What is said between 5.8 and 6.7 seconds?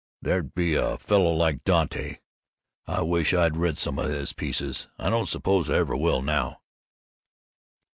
will, now."